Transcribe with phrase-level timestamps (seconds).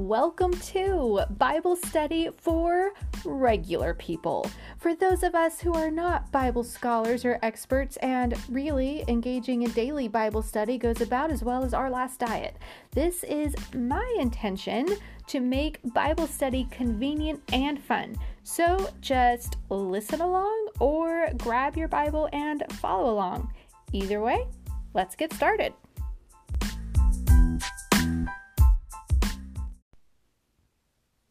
[0.00, 4.50] Welcome to Bible Study for Regular People.
[4.78, 9.70] For those of us who are not Bible scholars or experts, and really engaging in
[9.72, 12.56] daily Bible study goes about as well as our last diet.
[12.92, 14.88] This is my intention
[15.26, 18.16] to make Bible study convenient and fun.
[18.42, 23.52] So just listen along or grab your Bible and follow along.
[23.92, 24.46] Either way,
[24.94, 25.74] let's get started.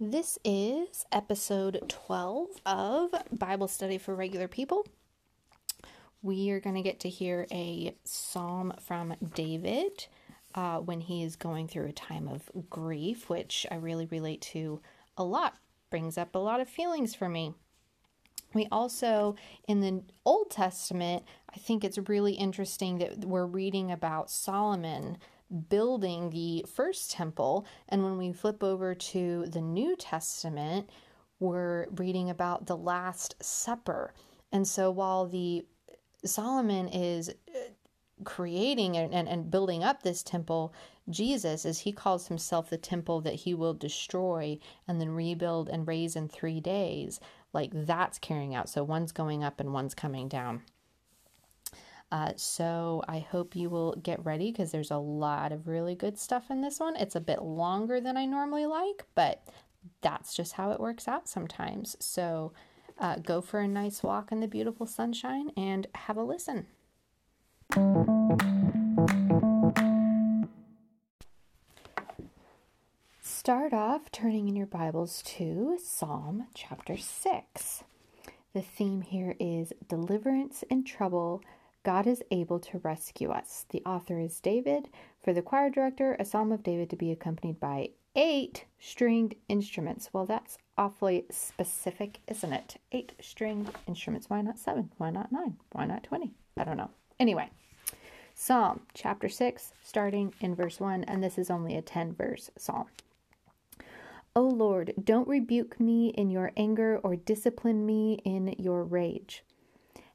[0.02, 4.88] This is episode 12 of Bible Study for Regular People.
[6.22, 10.08] We are going to get to hear a psalm from David
[10.56, 14.80] uh, when he is going through a time of grief, which I really relate to
[15.18, 15.56] a lot,
[15.90, 17.54] brings up a lot of feelings for me.
[18.54, 19.36] We also,
[19.68, 25.18] in the Old Testament, I think it's really interesting that we're reading about Solomon
[25.70, 27.66] building the first temple.
[27.88, 30.90] And when we flip over to the New Testament,
[31.40, 34.14] we're reading about the Last Supper.
[34.52, 35.66] And so while the
[36.26, 37.60] Solomon is uh,
[38.24, 40.74] creating and, and, and building up this temple,
[41.10, 45.88] Jesus, as he calls himself the temple that he will destroy and then rebuild and
[45.88, 47.20] raise in three days,
[47.54, 48.70] like that's carrying out.
[48.70, 50.64] So one's going up and one's coming down.
[52.12, 56.18] Uh, so I hope you will get ready because there's a lot of really good
[56.18, 56.96] stuff in this one.
[56.96, 59.48] It's a bit longer than I normally like, but
[60.02, 61.96] that's just how it works out sometimes.
[62.00, 62.52] So
[62.98, 66.66] uh, go for a nice walk in the beautiful sunshine and have a listen.
[73.22, 77.84] Start off turning in your Bibles to Psalm chapter 6.
[78.54, 81.42] The theme here is deliverance in trouble
[81.90, 83.66] God is able to rescue us.
[83.70, 84.90] The author is David.
[85.24, 90.12] For the choir director, a psalm of David to be accompanied by eight stringed instruments.
[90.14, 92.80] Well, that's awfully specific, isn't it?
[92.92, 94.30] Eight stringed instruments.
[94.30, 94.92] Why not seven?
[94.98, 95.58] Why not nine?
[95.72, 96.32] Why not 20?
[96.58, 96.92] I don't know.
[97.20, 97.50] Anyway,
[98.36, 102.86] Psalm chapter 6, starting in verse 1, and this is only a 10 verse psalm.
[104.36, 109.44] O Lord, don't rebuke me in your anger or discipline me in your rage.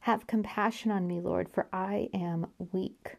[0.05, 3.17] Have compassion on me, Lord, for I am weak.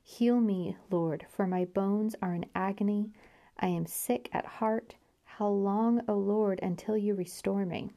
[0.00, 3.10] Heal me, Lord, for my bones are in agony.
[3.58, 4.94] I am sick at heart.
[5.24, 7.90] How long, O Lord, until you restore me?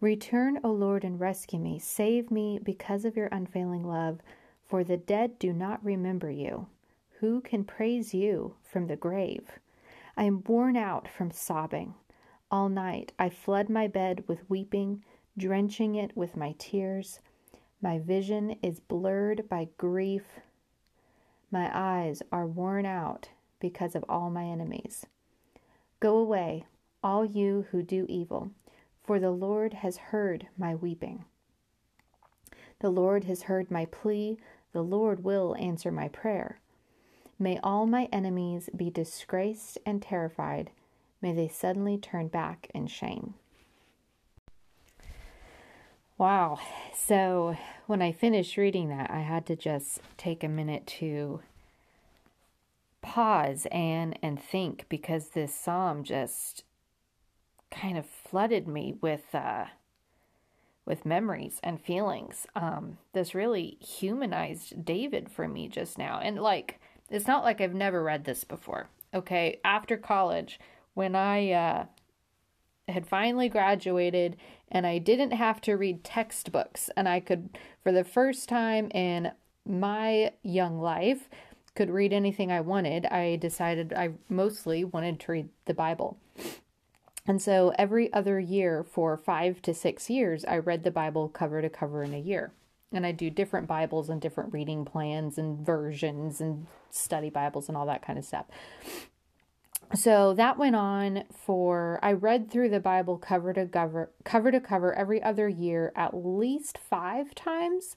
[0.00, 1.80] Return, O Lord, and rescue me.
[1.80, 4.20] Save me because of your unfailing love,
[4.64, 6.68] for the dead do not remember you.
[7.18, 9.58] Who can praise you from the grave?
[10.16, 11.94] I am worn out from sobbing.
[12.52, 15.02] All night I flood my bed with weeping
[15.38, 17.20] drenching it with my tears.
[17.82, 20.24] My vision is blurred by grief.
[21.50, 23.28] My eyes are worn out
[23.60, 25.06] because of all my enemies.
[26.00, 26.64] Go away,
[27.02, 28.50] all you who do evil,
[29.04, 31.24] for the Lord has heard my weeping.
[32.80, 34.38] The Lord has heard my plea.
[34.72, 36.58] The Lord will answer my prayer.
[37.38, 40.70] May all my enemies be disgraced and terrified.
[41.22, 43.34] May they suddenly turn back in shame.
[46.18, 46.58] Wow.
[46.94, 47.56] So
[47.86, 51.40] when I finished reading that, I had to just take a minute to
[53.02, 56.64] pause and and think because this psalm just
[57.70, 59.66] kind of flooded me with uh
[60.84, 62.46] with memories and feelings.
[62.56, 66.18] Um this really humanized David for me just now.
[66.20, 68.88] And like it's not like I've never read this before.
[69.14, 70.58] Okay, after college
[70.94, 71.84] when I uh
[72.88, 74.36] had finally graduated
[74.70, 79.32] and I didn't have to read textbooks and I could for the first time in
[79.64, 81.28] my young life
[81.74, 83.06] could read anything I wanted.
[83.06, 86.16] I decided I mostly wanted to read the Bible.
[87.26, 91.60] And so every other year for 5 to 6 years I read the Bible cover
[91.60, 92.52] to cover in a year.
[92.92, 97.76] And I do different Bibles and different reading plans and versions and study Bibles and
[97.76, 98.46] all that kind of stuff
[99.94, 104.60] so that went on for I read through the Bible cover to cover cover to
[104.60, 107.96] cover every other year at least 5 times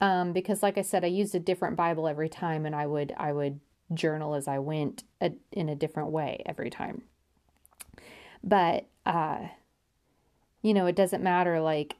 [0.00, 3.14] um, because like I said I used a different Bible every time and I would
[3.16, 3.60] I would
[3.94, 7.02] journal as I went a, in a different way every time.
[8.44, 9.48] But uh
[10.60, 11.96] you know, it doesn't matter like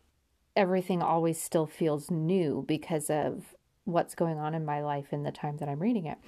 [0.55, 5.32] everything always still feels new because of what's going on in my life in the
[5.32, 6.19] time that I'm reading it.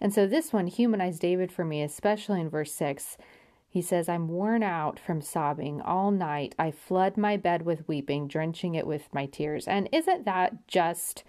[0.00, 3.16] And so this one humanized David for me, especially in verse 6.
[3.68, 6.54] He says, I'm worn out from sobbing all night.
[6.58, 9.66] I flood my bed with weeping, drenching it with my tears.
[9.66, 11.24] And isn't that just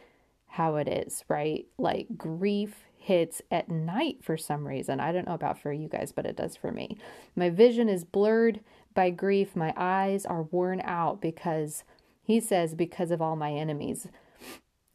[0.49, 1.65] how it is, right?
[1.77, 4.99] Like grief hits at night for some reason.
[4.99, 6.97] I don't know about for you guys, but it does for me.
[7.35, 8.59] My vision is blurred
[8.93, 9.55] by grief.
[9.55, 11.83] My eyes are worn out because
[12.23, 14.07] he says, because of all my enemies.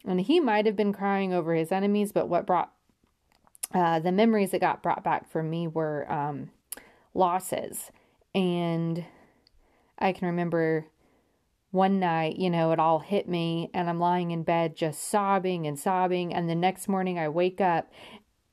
[0.05, 2.71] And he might have been crying over his enemies, but what brought
[3.73, 6.49] uh, the memories that got brought back for me were um,
[7.13, 7.91] losses.
[8.33, 9.05] And
[9.97, 10.87] I can remember
[11.71, 15.65] one night, you know, it all hit me, and I'm lying in bed just sobbing
[15.65, 16.33] and sobbing.
[16.33, 17.89] And the next morning, I wake up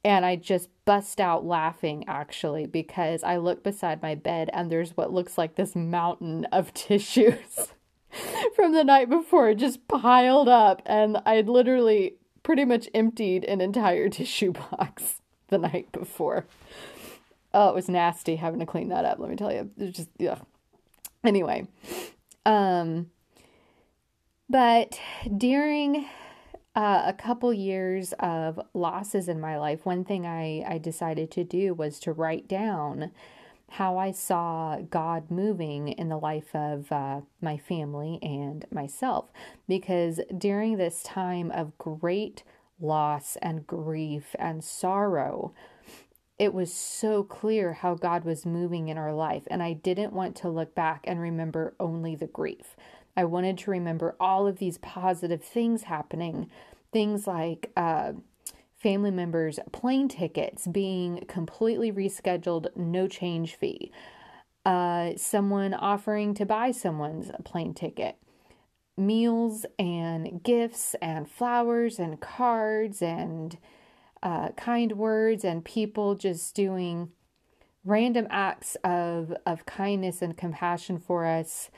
[0.04, 4.96] and I just bust out laughing actually because I look beside my bed and there's
[4.96, 7.72] what looks like this mountain of tissues
[8.54, 10.82] from the night before It just piled up.
[10.86, 16.46] And I'd literally pretty much emptied an entire tissue box the night before.
[17.54, 19.70] Oh, it was nasty having to clean that up, let me tell you.
[19.78, 20.38] It just, yeah.
[21.24, 21.66] Anyway,
[22.44, 23.10] um,
[24.48, 25.00] but
[25.36, 26.06] during
[26.76, 31.44] uh, a couple years of losses in my life, one thing I, I decided to
[31.44, 33.10] do was to write down
[33.70, 39.26] how I saw God moving in the life of uh, my family and myself.
[39.66, 42.44] Because during this time of great
[42.80, 45.52] loss and grief and sorrow,
[46.38, 49.42] it was so clear how God was moving in our life.
[49.48, 52.76] And I didn't want to look back and remember only the grief.
[53.16, 56.48] I wanted to remember all of these positive things happening.
[56.92, 58.12] Things like uh,
[58.78, 63.90] family members' plane tickets being completely rescheduled, no change fee.
[64.64, 68.16] Uh, someone offering to buy someone's plane ticket.
[68.96, 73.58] Meals and gifts and flowers and cards and
[74.22, 77.10] uh, kind words and people just doing
[77.84, 81.70] random acts of of kindness and compassion for us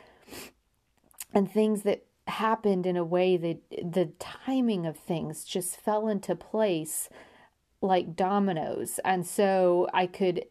[1.32, 6.35] and things that happened in a way that the timing of things just fell into
[6.35, 7.09] place
[7.82, 10.44] like dominoes and so i could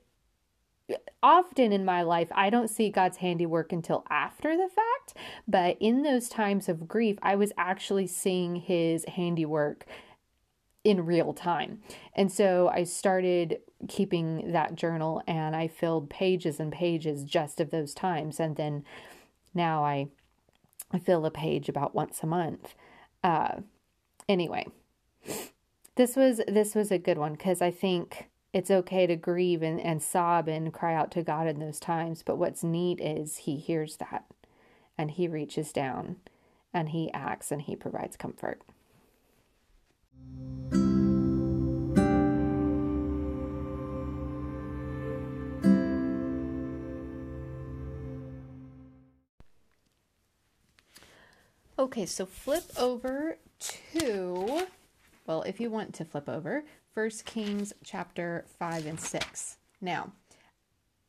[1.22, 5.14] often in my life i don't see god's handiwork until after the fact
[5.48, 9.86] but in those times of grief i was actually seeing his handiwork
[10.84, 11.80] in real time.
[12.16, 17.72] And so I started keeping that journal and I filled pages and pages just of
[17.72, 18.40] those times.
[18.40, 18.84] And then
[19.54, 20.08] now I,
[20.97, 22.74] fill a page about once a month.
[23.24, 23.57] Uh,
[24.27, 24.65] anyway,
[25.95, 29.80] this was this was a good one because I think it's okay to grieve and,
[29.80, 32.24] and sob and cry out to God in those times.
[32.24, 34.25] But what's neat is He hears that
[34.97, 36.15] and He reaches down
[36.74, 38.62] and He acts and He provides comfort.
[51.89, 53.39] Okay, so flip over
[53.94, 54.68] to,
[55.25, 56.63] well, if you want to flip over,
[56.94, 59.57] First Kings chapter 5 and 6.
[59.81, 60.12] Now,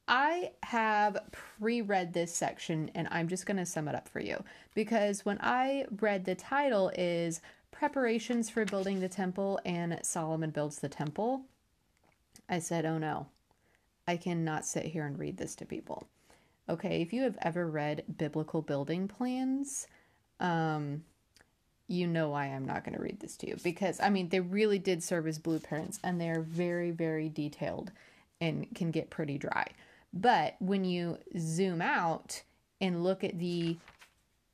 [0.08, 4.20] I have pre read this section and I'm just going to sum it up for
[4.20, 4.42] you
[4.74, 7.42] because when I read the title is
[7.72, 11.42] Preparations for Building the Temple and Solomon Builds the Temple,
[12.48, 13.26] I said, oh no,
[14.08, 16.08] I cannot sit here and read this to people.
[16.70, 19.86] Okay, if you have ever read biblical building plans,
[20.40, 21.04] um,
[21.88, 24.40] you know why I'm not going to read this to you because I mean they
[24.40, 27.90] really did serve as blueprints and they're very very detailed
[28.40, 29.66] and can get pretty dry.
[30.12, 32.42] But when you zoom out
[32.80, 33.76] and look at the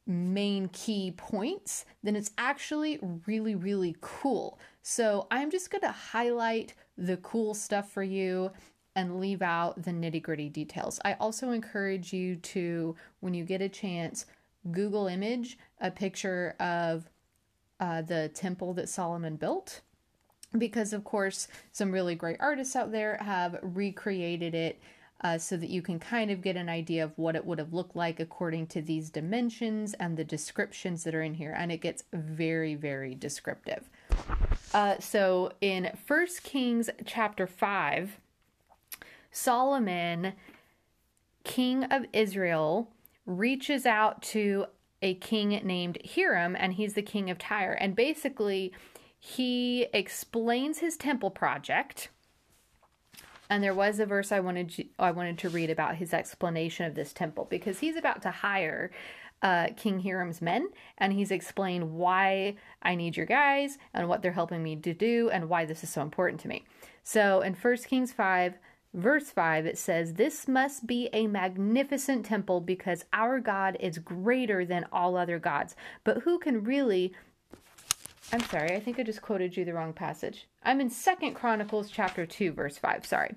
[0.06, 4.58] main key points, then it's actually really really cool.
[4.82, 8.50] So I'm just going to highlight the cool stuff for you
[8.96, 10.98] and leave out the nitty gritty details.
[11.04, 14.24] I also encourage you to, when you get a chance,
[14.70, 17.08] Google image a picture of
[17.80, 19.80] uh, the temple that Solomon built.
[20.56, 24.80] Because, of course, some really great artists out there have recreated it
[25.22, 27.72] uh, so that you can kind of get an idea of what it would have
[27.72, 31.54] looked like according to these dimensions and the descriptions that are in here.
[31.56, 33.88] And it gets very, very descriptive.
[34.72, 38.18] Uh, so, in First Kings chapter 5,
[39.30, 40.34] Solomon,
[41.44, 42.90] king of Israel,
[43.26, 44.66] reaches out to
[45.02, 47.72] a king named Hiram, and he's the king of Tyre.
[47.72, 48.72] And basically,
[49.18, 52.08] he explains his temple project.
[53.48, 56.86] And there was a verse I wanted to, I wanted to read about his explanation
[56.86, 58.90] of this temple because he's about to hire
[59.42, 60.68] uh, King Hiram's men,
[60.98, 65.30] and he's explained why I need your guys and what they're helping me to do
[65.30, 66.64] and why this is so important to me.
[67.04, 68.54] So in 1 Kings 5,
[68.96, 74.64] Verse 5, it says, This must be a magnificent temple because our God is greater
[74.64, 75.76] than all other gods.
[76.02, 77.12] But who can really
[78.32, 80.48] I'm sorry, I think I just quoted you the wrong passage.
[80.64, 83.06] I'm in Second Chronicles chapter 2, verse 5.
[83.06, 83.36] Sorry.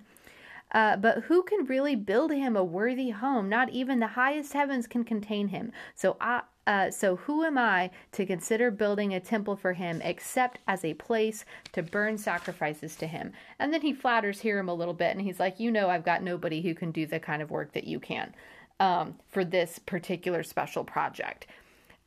[0.72, 3.50] Uh, but who can really build him a worthy home?
[3.50, 5.72] Not even the highest heavens can contain him.
[5.94, 10.60] So I, uh, so who am I to consider building a temple for him except
[10.68, 13.34] as a place to burn sacrifices to him?
[13.58, 16.22] And then he flatters Hiram a little bit, and he's like, you know, I've got
[16.22, 18.36] nobody who can do the kind of work that you can
[18.80, 21.48] um, for this particular special project.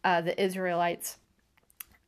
[0.05, 1.19] Uh, the Israelites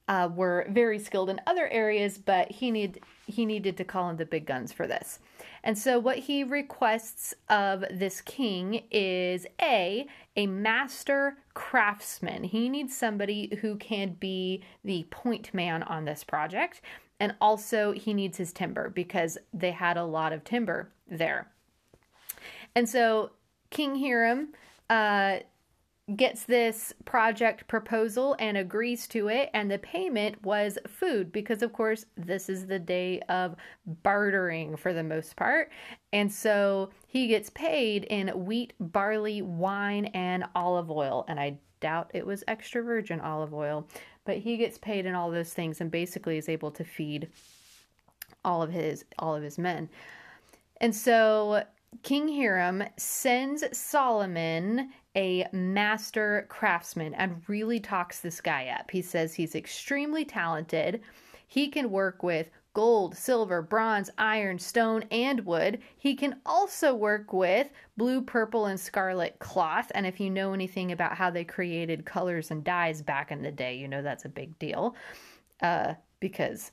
[0.06, 4.16] uh, were very skilled in other areas, but he need he needed to call in
[4.16, 5.18] the big guns for this.
[5.62, 12.44] And so, what he requests of this king is a a master craftsman.
[12.44, 16.80] He needs somebody who can be the point man on this project,
[17.18, 21.48] and also he needs his timber because they had a lot of timber there.
[22.74, 23.30] And so,
[23.70, 24.48] King Hiram.
[24.90, 25.38] Uh,
[26.16, 31.72] gets this project proposal and agrees to it and the payment was food because of
[31.72, 33.56] course this is the day of
[34.02, 35.70] bartering for the most part.
[36.12, 41.24] And so he gets paid in wheat barley wine and olive oil.
[41.26, 43.86] And i doubt it was extra virgin olive oil
[44.24, 47.28] but he gets paid in all those things and basically is able to feed
[48.44, 49.88] all of his all of his men.
[50.80, 51.64] And so
[52.02, 58.90] King Hiram sends Solomon a master craftsman and really talks this guy up.
[58.90, 61.00] He says he's extremely talented.
[61.46, 65.78] He can work with gold, silver, bronze, iron, stone, and wood.
[65.96, 69.92] He can also work with blue, purple, and scarlet cloth.
[69.94, 73.52] And if you know anything about how they created colors and dyes back in the
[73.52, 74.96] day, you know that's a big deal
[75.62, 76.72] uh, because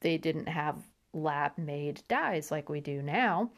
[0.00, 0.76] they didn't have
[1.12, 3.50] lab made dyes like we do now.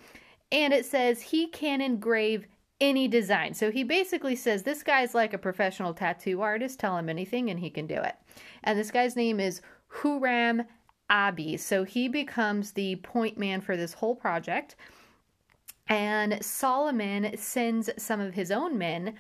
[0.53, 2.47] And it says he can engrave
[2.81, 3.55] any design.
[3.55, 6.79] So he basically says this guy's like a professional tattoo artist.
[6.79, 8.17] Tell him anything and he can do it.
[8.63, 9.63] And this guy's name is
[10.01, 10.67] Huram
[11.09, 11.57] Abi.
[11.57, 14.77] So he becomes the point man for this whole project.
[15.89, 19.15] And Solomon sends some of his own men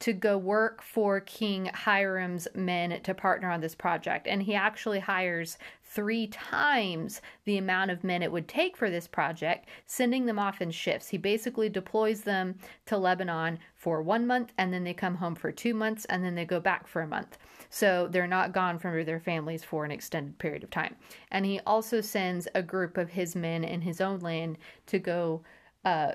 [0.00, 4.26] to go work for King Hiram's men to partner on this project.
[4.26, 9.06] And he actually hires three times the amount of men it would take for this
[9.06, 11.08] project, sending them off in shifts.
[11.08, 15.52] He basically deploys them to Lebanon for one month, and then they come home for
[15.52, 17.36] two months, and then they go back for a month.
[17.68, 20.96] So they're not gone from their families for an extended period of time.
[21.30, 25.42] And he also sends a group of his men in his own land to go.
[25.84, 26.12] Uh,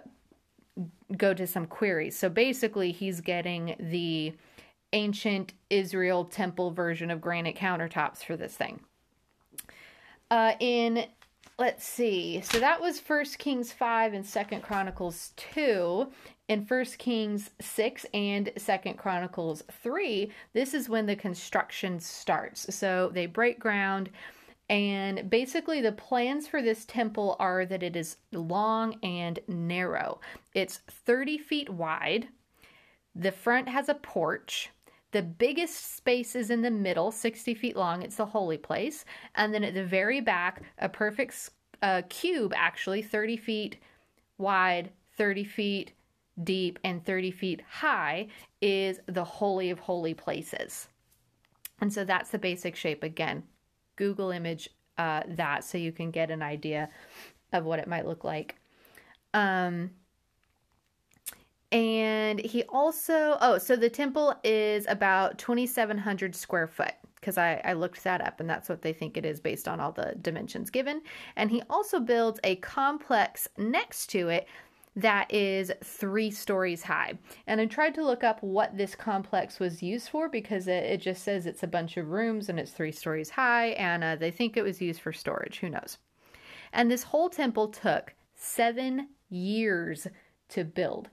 [1.17, 2.17] go to some queries.
[2.17, 4.33] So basically, he's getting the
[4.93, 8.79] ancient Israel temple version of granite countertops for this thing.
[10.31, 11.05] Uh, in
[11.57, 16.07] let's see, so that was First Kings five and Second Chronicles two.
[16.47, 22.73] In First Kings six and Second Chronicles three, this is when the construction starts.
[22.75, 24.09] So they break ground.
[24.69, 30.19] And basically, the plans for this temple are that it is long and narrow.
[30.53, 32.29] It's 30 feet wide.
[33.13, 34.69] The front has a porch.
[35.11, 38.01] The biggest space is in the middle, 60 feet long.
[38.01, 39.05] It's the holy place.
[39.35, 43.77] And then at the very back, a perfect uh, cube, actually, 30 feet
[44.37, 45.93] wide, 30 feet
[46.43, 48.27] deep, and 30 feet high,
[48.61, 50.89] is the Holy of Holy Places.
[51.79, 53.43] And so that's the basic shape again.
[53.95, 56.89] Google image uh, that so you can get an idea
[57.53, 58.55] of what it might look like.
[59.33, 59.91] Um,
[61.71, 67.73] and he also, oh, so the temple is about 2,700 square foot because I, I
[67.73, 70.69] looked that up and that's what they think it is based on all the dimensions
[70.69, 71.01] given.
[71.35, 74.47] And he also builds a complex next to it
[74.95, 77.13] that is three stories high.
[77.47, 81.01] And I tried to look up what this complex was used for because it, it
[81.01, 84.31] just says it's a bunch of rooms and it's three stories high, and uh, they
[84.31, 85.59] think it was used for storage.
[85.59, 85.97] Who knows?
[86.71, 90.07] And this whole temple took seven years
[90.49, 91.09] to build.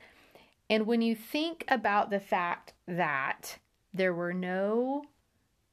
[0.70, 3.58] And when you think about the fact that
[3.92, 5.04] there were no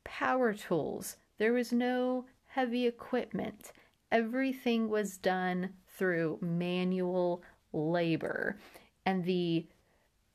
[0.04, 3.72] power tools, there was no heavy equipment,
[4.12, 8.58] everything was done through manual labor
[9.06, 9.66] and the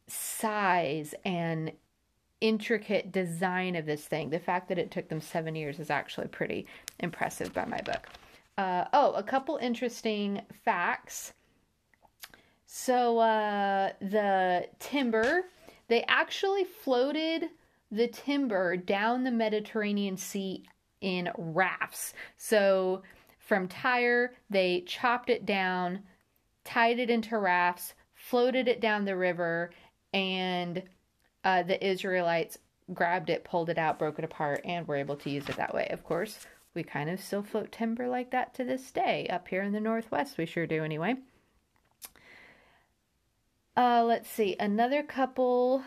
[0.07, 1.73] size and
[2.41, 4.31] intricate design of this thing.
[4.31, 6.67] The fact that it took them seven years is actually pretty
[7.01, 8.07] impressive by my book.
[8.59, 11.33] Uh, oh, a couple interesting facts.
[12.67, 15.45] So, uh, the timber,
[15.89, 17.51] they actually floated
[17.91, 20.65] the timber down the Mediterranean Sea
[21.01, 22.15] in rafts.
[22.37, 23.03] So,
[23.39, 26.01] from Tyre, they chopped it down
[26.65, 29.71] tied it into rafts, floated it down the river,
[30.13, 30.83] and
[31.45, 32.59] uh, the Israelites
[32.93, 35.75] grabbed it, pulled it out, broke it apart, and were able to use it that
[35.75, 35.87] way.
[35.91, 39.29] Of course, We kind of still float timber like that to this day.
[39.29, 41.15] Up here in the Northwest, we sure do anyway.
[43.77, 44.57] Uh, let's see.
[44.59, 45.85] Another couple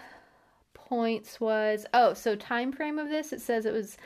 [0.73, 3.33] points was oh, so time frame of this.
[3.33, 3.97] It says it was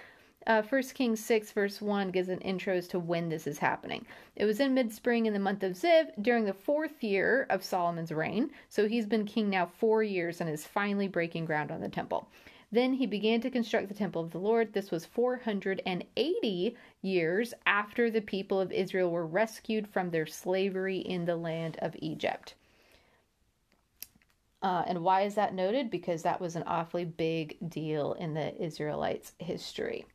[0.48, 4.06] uh, 1 Kings 6, verse 1 gives an intro as to when this is happening.
[4.36, 7.64] It was in mid spring in the month of Ziv during the fourth year of
[7.64, 8.50] Solomon's reign.
[8.70, 12.28] So he's been king now four years and is finally breaking ground on the temple.
[12.72, 14.74] Then he began to construct the temple of the Lord.
[14.74, 21.26] This was 480 years after the people of Israel were rescued from their slavery in
[21.26, 22.56] the land of Egypt.
[24.64, 25.90] Uh, and why is that noted?
[25.90, 30.06] Because that was an awfully big deal in the Israelites' history.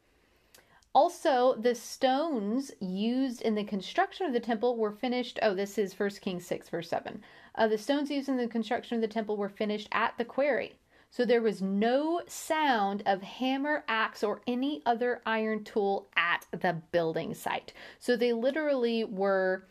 [0.96, 5.38] Also, the stones used in the construction of the temple were finished.
[5.42, 7.22] Oh, this is 1 Kings 6, verse 7.
[7.54, 10.78] Uh, the stones used in the construction of the temple were finished at the quarry.
[11.10, 16.80] So there was no sound of hammer, axe, or any other iron tool at the
[16.92, 17.74] building site.
[17.98, 19.66] So they literally were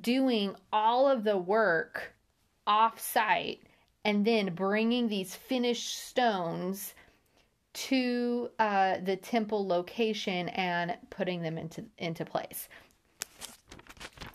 [0.00, 2.12] doing all of the work
[2.66, 3.62] off site
[4.04, 6.94] and then bringing these finished stones
[7.74, 12.68] to uh, the temple location and putting them into into place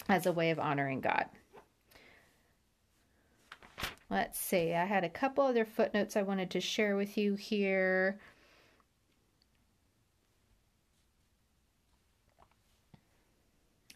[0.10, 1.26] as a way of honoring God.
[4.10, 4.74] Let's see.
[4.74, 8.20] I had a couple other footnotes I wanted to share with you here.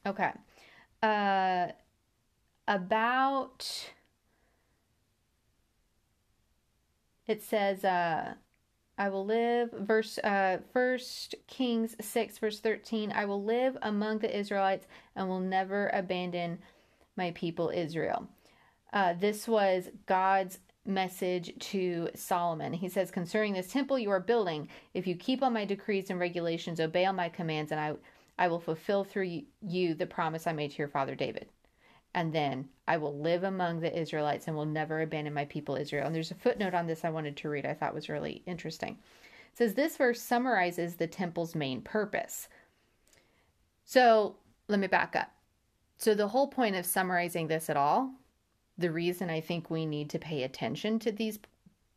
[0.05, 0.31] Okay.
[1.01, 1.67] Uh,
[2.67, 3.89] about
[7.27, 8.33] it says uh
[9.01, 10.59] I will live, verse uh,
[11.47, 13.11] Kings six verse thirteen.
[13.11, 16.59] I will live among the Israelites and will never abandon
[17.15, 18.27] my people Israel.
[18.93, 22.73] Uh, this was God's message to Solomon.
[22.73, 26.19] He says, "Concerning this temple you are building, if you keep all my decrees and
[26.19, 27.93] regulations, obey all my commands, and I
[28.37, 29.41] I will fulfill through
[29.77, 31.47] you the promise I made to your father David."
[32.13, 36.05] And then I will live among the Israelites and will never abandon my people Israel.
[36.05, 38.97] And there's a footnote on this I wanted to read, I thought was really interesting.
[39.51, 42.49] It says this verse summarizes the temple's main purpose.
[43.85, 44.35] So
[44.67, 45.31] let me back up.
[45.97, 48.11] So, the whole point of summarizing this at all,
[48.77, 51.37] the reason I think we need to pay attention to these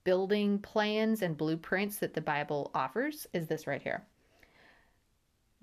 [0.05, 4.05] building plans and blueprints that the Bible offers is this right here.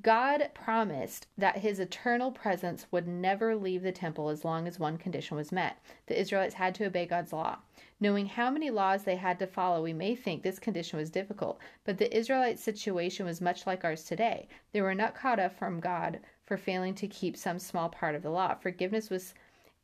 [0.02, 4.98] God promised that his eternal presence would never leave the temple as long as one
[4.98, 5.78] condition was met.
[6.08, 7.58] The Israelites had to obey God's law.
[8.00, 11.60] Knowing how many laws they had to follow, we may think this condition was difficult,
[11.84, 14.48] but the Israelites' situation was much like ours today.
[14.72, 18.24] They were not caught up from God for failing to keep some small part of
[18.24, 18.56] the law.
[18.56, 19.34] Forgiveness was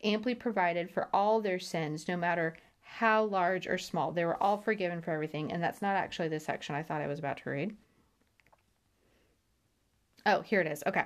[0.04, 4.12] amply provided for all their sins, no matter how large or small.
[4.12, 7.08] They were all forgiven for everything, and that's not actually the section I thought I
[7.08, 7.76] was about to read.
[10.28, 10.84] Oh, here it is.
[10.86, 11.06] Okay.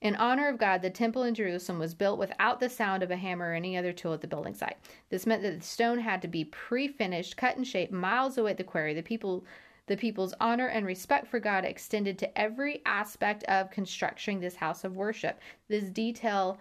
[0.00, 3.16] In honor of God, the temple in Jerusalem was built without the sound of a
[3.16, 4.76] hammer or any other tool at the building site.
[5.08, 8.56] This meant that the stone had to be pre-finished, cut and shaped miles away at
[8.56, 8.92] the quarry.
[8.92, 9.44] The people
[9.86, 14.82] the people's honor and respect for God extended to every aspect of constructing this house
[14.82, 15.38] of worship.
[15.68, 16.58] This detail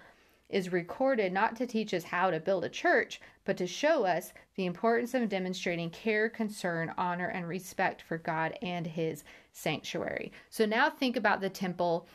[0.47, 4.31] is recorded not to teach us how to build a church, but to show us
[4.55, 9.23] the importance of demonstrating care, concern, honor, and respect for God and His
[9.55, 10.31] sanctuary.
[10.49, 12.07] So now think about the temple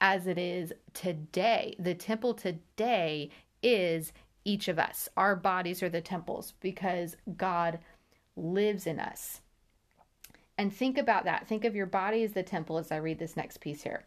[0.00, 1.74] as it is today.
[1.78, 3.30] The temple today
[3.62, 4.12] is
[4.44, 5.08] each of us.
[5.16, 7.78] Our bodies are the temples because God
[8.36, 9.40] lives in us.
[10.58, 11.48] And think about that.
[11.48, 14.04] Think of your body as the temple as I read this next piece here.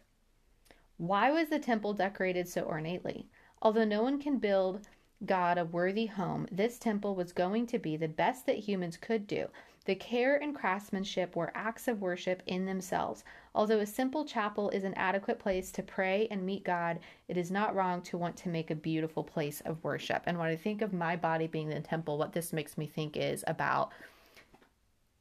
[0.96, 3.26] Why was the temple decorated so ornately?
[3.62, 4.86] Although no one can build
[5.26, 9.26] God a worthy home, this temple was going to be the best that humans could
[9.26, 9.48] do.
[9.86, 13.24] The care and craftsmanship were acts of worship in themselves.
[13.54, 17.50] Although a simple chapel is an adequate place to pray and meet God, it is
[17.50, 20.22] not wrong to want to make a beautiful place of worship.
[20.26, 23.16] And when I think of my body being the temple, what this makes me think
[23.16, 23.90] is about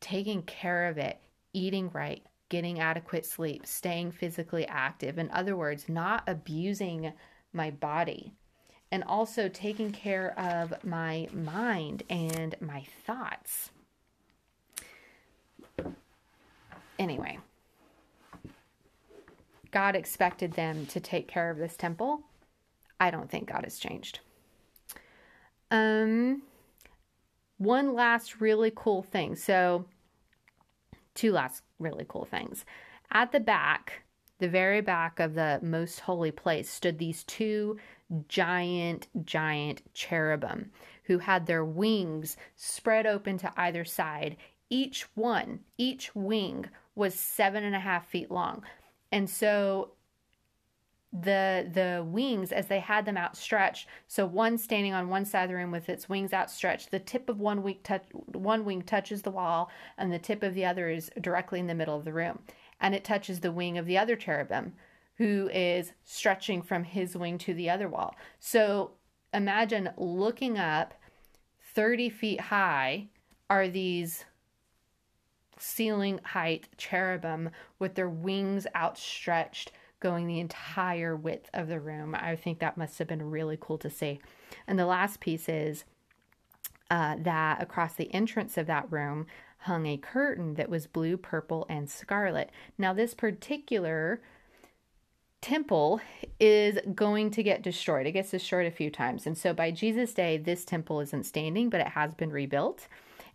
[0.01, 1.19] taking care of it,
[1.53, 5.17] eating right, getting adequate sleep, staying physically active.
[5.17, 7.13] In other words, not abusing
[7.53, 8.33] my body
[8.91, 13.71] and also taking care of my mind and my thoughts.
[16.99, 17.39] Anyway,
[19.71, 22.21] God expected them to take care of this temple.
[22.99, 24.19] I don't think God has changed.
[25.71, 26.43] Um,
[27.57, 29.35] one last really cool thing.
[29.35, 29.85] So,
[31.15, 32.65] two last really cool things.
[33.11, 34.03] At the back,
[34.39, 37.77] the very back of the most holy place stood these two
[38.27, 40.71] giant, giant cherubim
[41.03, 44.37] who had their wings spread open to either side.
[44.69, 46.67] Each one, each wing
[46.99, 48.61] was seven and a half feet long.
[49.11, 49.93] And so
[51.11, 55.49] the the wings as they had them outstretched so one standing on one side of
[55.49, 59.23] the room with its wings outstretched the tip of one wing touch one wing touches
[59.23, 62.13] the wall and the tip of the other is directly in the middle of the
[62.13, 62.37] room
[62.79, 64.71] and it touches the wing of the other cherubim
[65.15, 68.91] who is stretching from his wing to the other wall so
[69.33, 70.93] imagine looking up
[71.73, 73.07] 30 feet high
[73.49, 74.25] are these
[75.59, 82.15] ceiling height cherubim with their wings outstretched going the entire width of the room.
[82.15, 84.19] I think that must have been really cool to see.
[84.65, 85.83] And the last piece is
[86.89, 89.27] uh, that across the entrance of that room
[89.63, 92.49] hung a curtain that was blue, purple, and scarlet.
[92.77, 94.21] Now, this particular
[95.41, 96.01] temple
[96.39, 98.07] is going to get destroyed.
[98.07, 99.27] It gets destroyed a few times.
[99.27, 102.87] And so by Jesus' day, this temple isn't standing, but it has been rebuilt.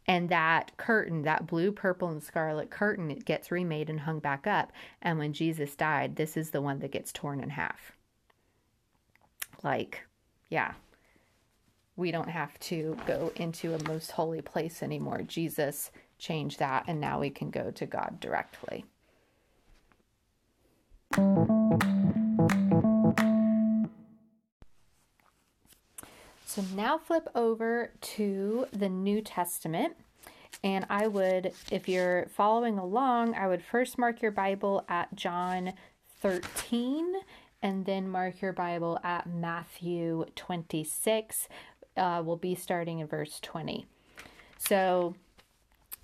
[0.07, 4.47] And that curtain, that blue, purple, and scarlet curtain, it gets remade and hung back
[4.47, 4.71] up.
[5.01, 7.93] And when Jesus died, this is the one that gets torn in half.
[9.62, 10.03] Like,
[10.51, 10.75] yeah,
[11.97, 15.23] we don't have to go into a most holy place anymore.
[15.23, 18.85] Jesus changed that, and now we can go to God directly.
[26.55, 29.97] So now flip over to the New Testament.
[30.62, 35.73] And I would, if you're following along, I would first mark your Bible at John
[36.21, 37.12] 13
[37.61, 41.49] and then mark your Bible at Matthew 26.
[41.97, 43.87] Uh, we'll be starting in verse 20.
[44.57, 45.17] So,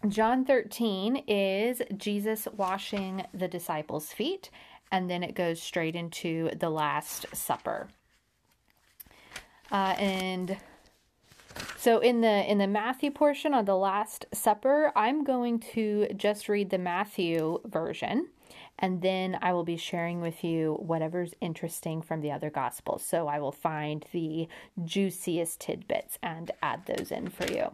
[0.08, 4.50] John 13 is Jesus washing the disciples' feet,
[4.90, 7.86] and then it goes straight into the Last Supper.
[9.70, 10.56] Uh, and
[11.76, 16.48] so in the in the Matthew portion on the Last Supper, I'm going to just
[16.48, 18.28] read the Matthew version
[18.80, 23.04] and then I will be sharing with you whatever's interesting from the other gospels.
[23.04, 24.48] So I will find the
[24.82, 27.70] juiciest tidbits and add those in for you.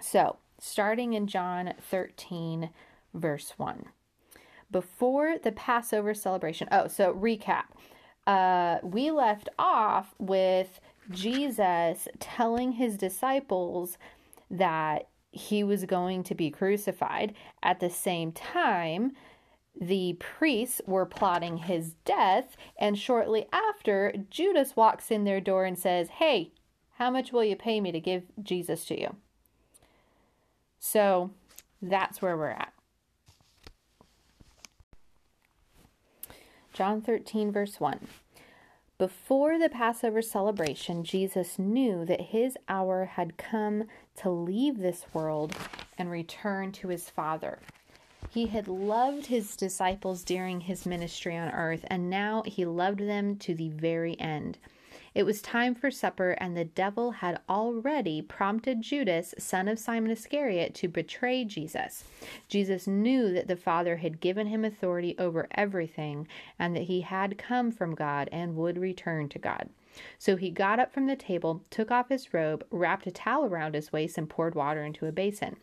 [0.00, 2.70] So, starting in John 13
[3.14, 3.86] verse 1.
[4.70, 6.68] Before the Passover celebration.
[6.70, 7.64] Oh, so recap
[8.26, 10.80] uh, we left off with
[11.10, 13.98] Jesus telling his disciples
[14.50, 17.34] that he was going to be crucified.
[17.62, 19.12] At the same time,
[19.80, 25.78] the priests were plotting his death, and shortly after, Judas walks in their door and
[25.78, 26.52] says, Hey,
[26.94, 29.16] how much will you pay me to give Jesus to you?
[30.78, 31.30] So
[31.80, 32.72] that's where we're at.
[36.80, 38.08] John 13, verse 1.
[38.96, 43.84] Before the Passover celebration, Jesus knew that his hour had come
[44.16, 45.54] to leave this world
[45.98, 47.58] and return to his Father.
[48.30, 53.36] He had loved his disciples during his ministry on earth, and now he loved them
[53.40, 54.56] to the very end.
[55.12, 60.12] It was time for supper, and the devil had already prompted Judas, son of Simon
[60.12, 62.04] Iscariot, to betray Jesus.
[62.46, 67.38] Jesus knew that the Father had given him authority over everything, and that he had
[67.38, 69.68] come from God and would return to God.
[70.16, 73.74] So he got up from the table, took off his robe, wrapped a towel around
[73.74, 75.56] his waist, and poured water into a basin.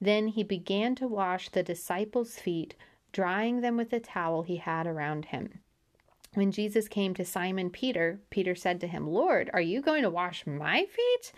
[0.00, 2.74] Then he began to wash the disciples' feet,
[3.12, 5.60] drying them with the towel he had around him.
[6.34, 10.08] When Jesus came to Simon Peter, Peter said to him, Lord, are you going to
[10.08, 11.32] wash my feet?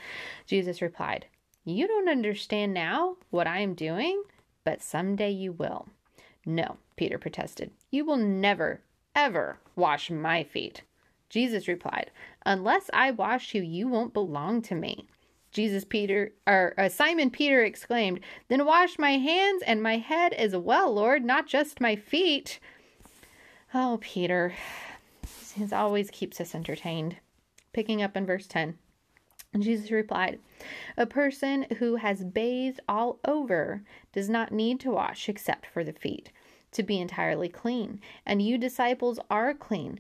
[0.47, 1.27] Jesus replied,
[1.65, 4.23] You don't understand now what I am doing,
[4.63, 5.89] but someday you will.
[6.47, 7.73] No, Peter protested.
[7.91, 8.83] You will never,
[9.17, 10.83] ever wash my feet.
[11.29, 12.13] Jesus replied,
[12.47, 15.09] Unless I wash you, you won't belong to me.
[15.51, 20.55] Jesus Peter or uh, Simon Peter exclaimed, "Then wash my hands and my head as
[20.57, 22.59] well, Lord, not just my feet."
[23.77, 24.55] Oh, Peter,
[25.57, 27.17] he always keeps us entertained.
[27.73, 28.79] Picking up in verse 10.
[29.59, 30.39] Jesus replied,
[30.97, 33.83] A person who has bathed all over
[34.13, 36.31] does not need to wash except for the feet
[36.71, 38.01] to be entirely clean.
[38.25, 39.99] And you disciples are clean,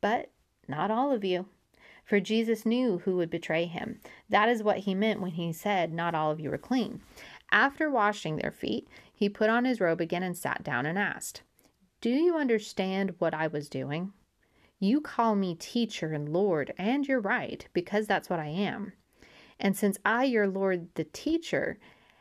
[0.00, 0.30] but
[0.68, 1.46] not all of you.
[2.04, 3.98] For Jesus knew who would betray him.
[4.28, 7.00] That is what he meant when he said, Not all of you are clean.
[7.50, 11.42] After washing their feet, he put on his robe again and sat down and asked,
[12.06, 14.12] Do you understand what I was doing?
[14.78, 18.92] You call me teacher and Lord, and you're right, because that's what I am.
[19.58, 21.80] And since I, your Lord, the teacher,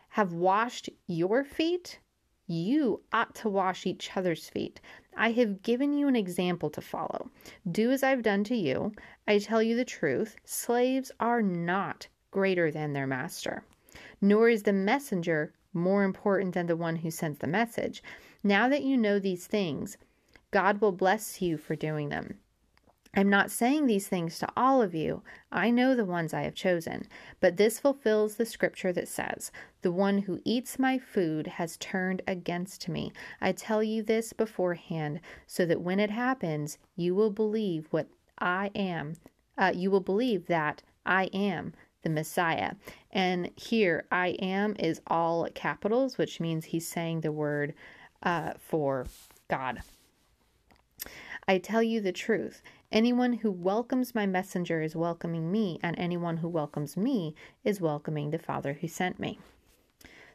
[0.10, 2.00] have washed your feet,
[2.48, 4.82] you ought to wash each other's feet.
[5.16, 7.30] I have given you an example to follow.
[7.72, 8.92] Do as I've done to you.
[9.28, 13.64] I tell you the truth slaves are not greater than their master,
[14.20, 18.02] nor is the messenger more important than the one who sends the message.
[18.46, 19.98] Now that you know these things,
[20.52, 22.38] God will bless you for doing them.
[23.16, 25.24] I'm not saying these things to all of you.
[25.52, 27.08] I know the ones I have chosen.
[27.40, 32.22] But this fulfills the scripture that says, The one who eats my food has turned
[32.28, 33.12] against me.
[33.42, 38.70] I tell you this beforehand, so that when it happens, you will believe what I
[38.76, 39.14] am.
[39.58, 42.74] Uh, you will believe that I am the Messiah.
[43.12, 47.74] And here, I am is all capitals, which means he's saying the word
[48.26, 49.06] uh, for
[49.48, 49.82] God.
[51.48, 52.62] I tell you the truth.
[52.92, 58.32] Anyone who welcomes my messenger is welcoming me, and anyone who welcomes me is welcoming
[58.32, 59.40] the Father who sent me.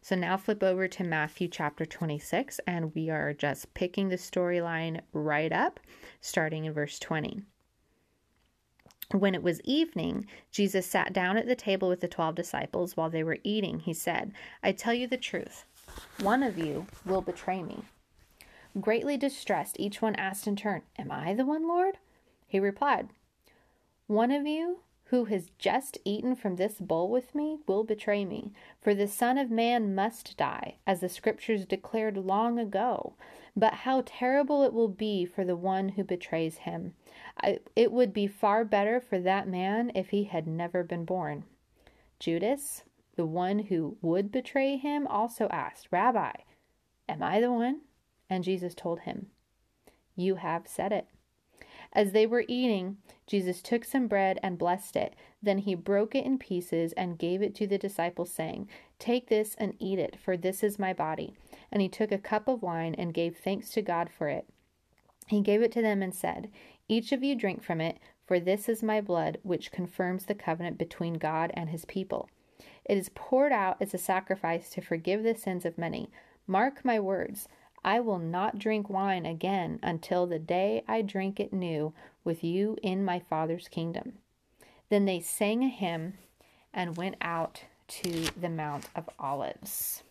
[0.02, 5.00] So now flip over to Matthew chapter 26, and we are just picking the storyline
[5.12, 5.80] right up,
[6.20, 7.42] starting in verse 20.
[9.12, 12.96] When it was evening, Jesus sat down at the table with the twelve disciples.
[12.96, 15.64] While they were eating, he said, I tell you the truth,
[16.20, 17.82] one of you will betray me.
[18.80, 21.98] Greatly distressed, each one asked in turn, Am I the one, Lord?
[22.46, 23.08] He replied,
[24.06, 28.52] One of you who has just eaten from this bowl with me will betray me.
[28.80, 33.14] For the Son of Man must die, as the Scriptures declared long ago.
[33.56, 36.94] But how terrible it will be for the one who betrays him.
[37.74, 41.42] It would be far better for that man if he had never been born.
[42.20, 42.84] Judas,
[43.20, 46.32] the one who would betray him, also asked, Rabbi,
[47.06, 47.82] am I the one?
[48.30, 49.26] And Jesus told him,
[50.16, 51.06] You have said it.
[51.92, 55.14] As they were eating, Jesus took some bread and blessed it.
[55.42, 59.54] Then he broke it in pieces and gave it to the disciples, saying, Take this
[59.56, 61.34] and eat it, for this is my body.
[61.70, 64.48] And he took a cup of wine and gave thanks to God for it.
[65.26, 66.50] He gave it to them and said,
[66.88, 70.78] Each of you drink from it, for this is my blood, which confirms the covenant
[70.78, 72.30] between God and his people.
[72.90, 76.10] It is poured out as a sacrifice to forgive the sins of many.
[76.48, 77.46] Mark my words.
[77.84, 81.92] I will not drink wine again until the day I drink it new
[82.24, 84.14] with you in my Father's kingdom.
[84.88, 86.14] Then they sang a hymn
[86.74, 87.62] and went out
[88.00, 90.02] to the Mount of Olives.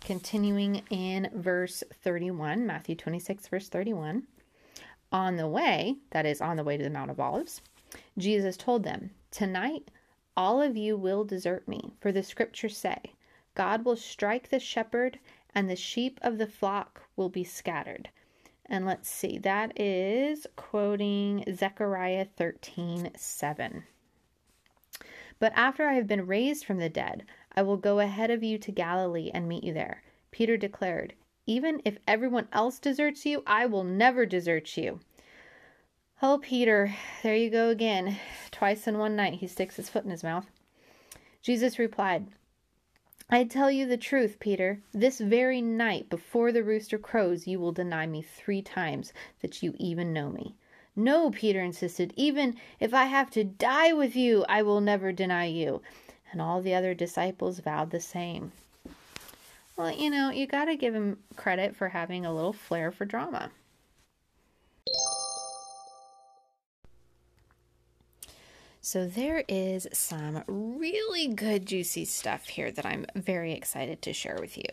[0.00, 4.22] Continuing in verse 31, Matthew 26, verse 31.
[5.12, 7.62] On the way, that is, on the way to the Mount of Olives,
[8.16, 9.90] Jesus told them, Tonight
[10.36, 12.98] all of you will desert me, for the scriptures say,
[13.54, 15.18] God will strike the shepherd,
[15.54, 18.08] and the sheep of the flock will be scattered.
[18.66, 23.84] And let's see, that is quoting Zechariah 13 7.
[25.40, 27.24] But after I have been raised from the dead,
[27.56, 30.04] I will go ahead of you to Galilee and meet you there.
[30.30, 31.14] Peter declared,
[31.46, 35.00] Even if everyone else deserts you, I will never desert you.
[36.22, 38.18] Oh, Peter, there you go again.
[38.50, 40.46] Twice in one night he sticks his foot in his mouth.
[41.42, 42.26] Jesus replied,
[43.30, 44.82] I tell you the truth, Peter.
[44.92, 49.74] This very night, before the rooster crows, you will deny me three times that you
[49.78, 50.56] even know me.
[50.96, 52.12] No, Peter insisted.
[52.16, 55.80] Even if I have to die with you, I will never deny you.
[56.32, 58.52] And all the other disciples vowed the same.
[59.80, 63.06] Well, you know, you got to give him credit for having a little flair for
[63.06, 63.50] drama.
[68.82, 74.36] So there is some really good juicy stuff here that I'm very excited to share
[74.38, 74.68] with you.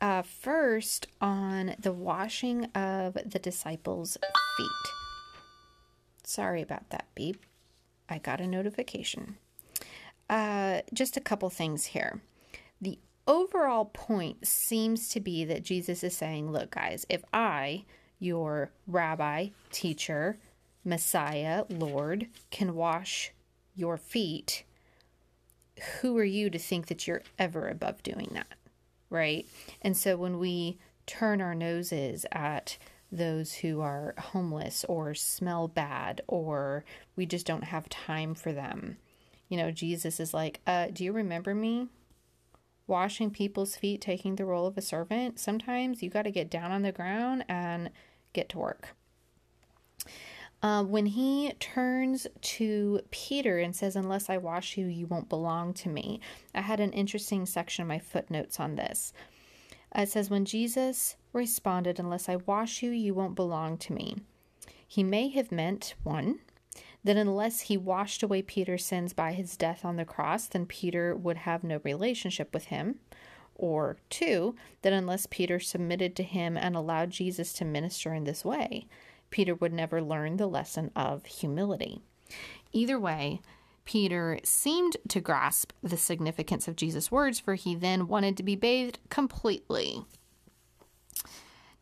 [0.00, 4.16] Uh, first, on the washing of the disciples'
[4.56, 4.92] feet.
[6.24, 7.46] Sorry about that beep.
[8.08, 9.36] I got a notification.
[10.28, 12.20] Uh, just a couple things here.
[12.80, 17.84] The overall point seems to be that Jesus is saying, Look, guys, if I,
[18.18, 20.38] your rabbi, teacher,
[20.84, 23.32] Messiah, Lord, can wash
[23.74, 24.64] your feet,
[26.00, 28.54] who are you to think that you're ever above doing that?
[29.10, 29.46] Right?
[29.82, 32.78] And so when we turn our noses at
[33.10, 36.84] those who are homeless or smell bad or
[37.16, 38.96] we just don't have time for them,
[39.48, 41.88] you know, Jesus is like, uh, do you remember me?
[42.86, 45.38] Washing people's feet, taking the role of a servant.
[45.38, 47.90] Sometimes you got to get down on the ground and
[48.32, 48.94] get to work.
[50.62, 55.74] Uh, when he turns to Peter and says, Unless I wash you, you won't belong
[55.74, 56.20] to me.
[56.54, 59.12] I had an interesting section of my footnotes on this.
[59.94, 64.16] It says, When Jesus responded, Unless I wash you, you won't belong to me.
[64.86, 66.38] He may have meant, one,
[67.04, 71.14] that unless he washed away Peter's sins by his death on the cross, then Peter
[71.14, 72.96] would have no relationship with him.
[73.56, 78.44] Or two, that unless Peter submitted to him and allowed Jesus to minister in this
[78.44, 78.88] way,
[79.30, 82.00] Peter would never learn the lesson of humility.
[82.72, 83.40] Either way,
[83.84, 88.56] Peter seemed to grasp the significance of Jesus' words, for he then wanted to be
[88.56, 90.04] bathed completely.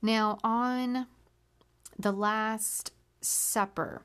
[0.03, 1.07] Now, on
[1.99, 4.03] the Last Supper,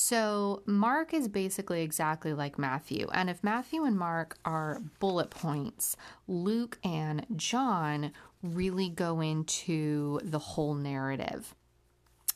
[0.00, 3.06] so Mark is basically exactly like Matthew.
[3.12, 5.94] And if Matthew and Mark are bullet points,
[6.26, 11.54] Luke and John really go into the whole narrative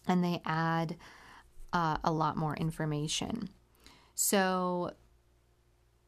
[0.06, 0.96] and they add
[1.72, 3.48] uh, a lot more information.
[4.14, 4.92] So,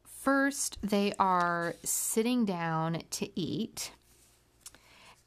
[0.03, 3.93] first, they are sitting down to eat.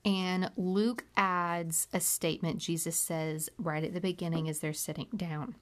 [0.05, 5.57] And Luke adds a statement Jesus says right at the beginning as they're sitting down.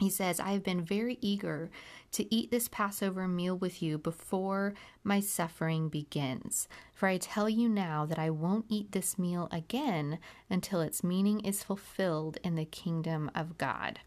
[0.00, 1.70] He says, I have been very eager
[2.12, 6.68] to eat this Passover meal with you before my suffering begins.
[6.94, 11.40] For I tell you now that I won't eat this meal again until its meaning
[11.40, 14.00] is fulfilled in the kingdom of God.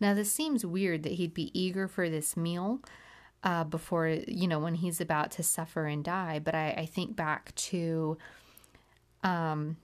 [0.00, 2.80] Now, this seems weird that he'd be eager for this meal
[3.42, 6.38] uh, before, you know, when he's about to suffer and die.
[6.38, 8.16] But I, I think back to
[9.22, 9.76] um,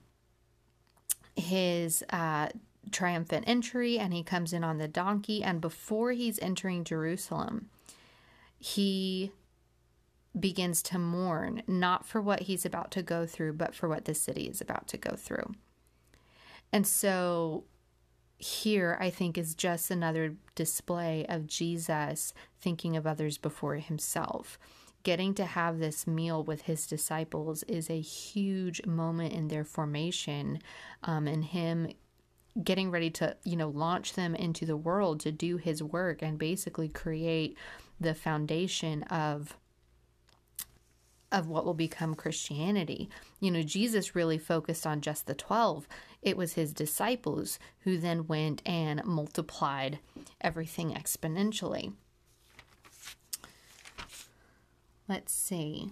[1.35, 2.49] his uh,
[2.89, 5.43] triumphant entry and he comes in on the donkey.
[5.43, 7.69] And before he's entering Jerusalem,
[8.57, 9.31] he
[10.39, 14.13] begins to mourn, not for what he's about to go through, but for what the
[14.13, 15.53] city is about to go through.
[16.71, 17.65] And so
[18.37, 24.57] here, I think, is just another display of Jesus thinking of others before himself.
[25.03, 30.59] Getting to have this meal with his disciples is a huge moment in their formation
[31.03, 31.89] um, and him
[32.63, 36.37] getting ready to, you know, launch them into the world to do his work and
[36.37, 37.57] basically create
[37.99, 39.57] the foundation of
[41.31, 43.09] of what will become Christianity.
[43.39, 45.87] You know, Jesus really focused on just the 12.
[46.21, 49.99] It was his disciples who then went and multiplied
[50.41, 51.93] everything exponentially.
[55.07, 55.91] Let's see.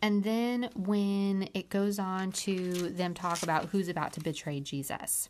[0.00, 5.28] And then when it goes on to them talk about who's about to betray Jesus.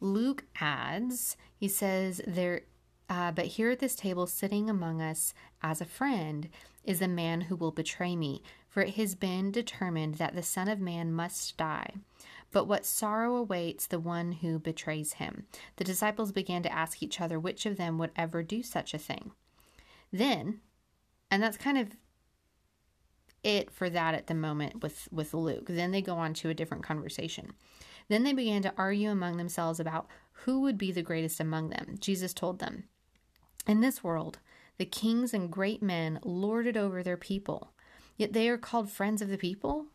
[0.00, 2.62] Luke adds, he says, there,
[3.08, 6.48] uh, but here at this table, sitting among us as a friend,
[6.84, 8.42] is the man who will betray me.
[8.68, 11.94] For it has been determined that the Son of Man must die.
[12.50, 15.46] But what sorrow awaits the one who betrays him?
[15.76, 18.98] The disciples began to ask each other which of them would ever do such a
[18.98, 19.32] thing.
[20.12, 20.60] Then,
[21.30, 21.96] and that's kind of
[23.42, 25.66] it for that at the moment with, with Luke.
[25.68, 27.52] Then they go on to a different conversation.
[28.08, 30.08] Then they began to argue among themselves about
[30.44, 31.96] who would be the greatest among them.
[31.98, 32.84] Jesus told them,
[33.66, 34.38] In this world,
[34.78, 37.72] the kings and great men lord it over their people,
[38.16, 39.86] yet they are called friends of the people.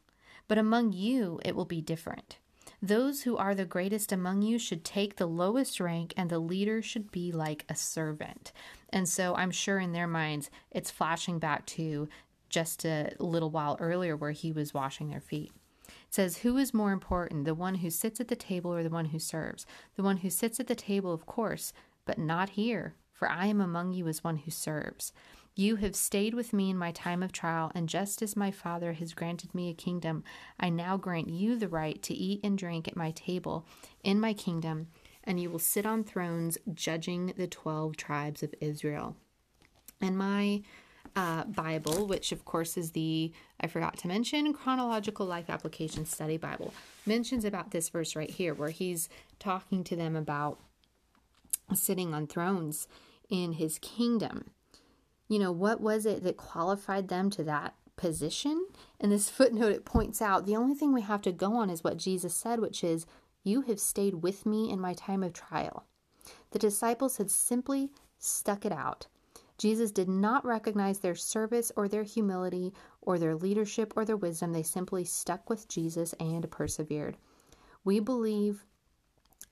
[0.47, 2.37] But among you it will be different.
[2.81, 6.81] Those who are the greatest among you should take the lowest rank, and the leader
[6.81, 8.51] should be like a servant.
[8.89, 12.09] And so I'm sure in their minds it's flashing back to
[12.49, 15.53] just a little while earlier where he was washing their feet
[16.09, 19.05] says, Who is more important, the one who sits at the table or the one
[19.05, 19.65] who serves?
[19.95, 21.73] The one who sits at the table, of course,
[22.05, 25.13] but not here, for I am among you as one who serves.
[25.55, 28.93] You have stayed with me in my time of trial, and just as my Father
[28.93, 30.23] has granted me a kingdom,
[30.59, 33.67] I now grant you the right to eat and drink at my table
[34.03, 34.87] in my kingdom,
[35.23, 39.15] and you will sit on thrones judging the twelve tribes of Israel.
[40.01, 40.63] And my
[41.15, 46.37] uh, Bible, which of course is the, I forgot to mention, Chronological Life Application Study
[46.37, 46.73] Bible,
[47.05, 50.59] mentions about this verse right here where he's talking to them about
[51.73, 52.87] sitting on thrones
[53.29, 54.51] in his kingdom.
[55.27, 58.67] You know, what was it that qualified them to that position?
[58.99, 61.83] In this footnote, it points out the only thing we have to go on is
[61.83, 63.05] what Jesus said, which is,
[63.43, 65.85] You have stayed with me in my time of trial.
[66.51, 69.07] The disciples had simply stuck it out
[69.57, 74.51] Jesus did not recognize their service or their humility or their leadership or their wisdom.
[74.51, 77.17] They simply stuck with Jesus and persevered.
[77.83, 78.65] We believe